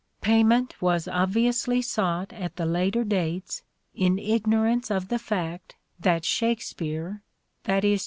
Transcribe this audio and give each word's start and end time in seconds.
Pay 0.19 0.43
ment 0.43 0.81
was 0.81 1.07
obviously 1.07 1.79
sought 1.79 2.33
at 2.33 2.55
the 2.55 2.65
later 2.65 3.03
dates 3.03 3.61
in 3.93 4.17
ignorance 4.17 4.89
of 4.89 5.09
the 5.09 5.19
fact 5.19 5.75
that 5.99 6.25
Shakespeare 6.25 7.21
(i.e. 7.67 7.99